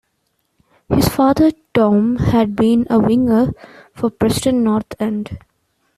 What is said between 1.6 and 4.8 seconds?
Tom, had been a winger for Preston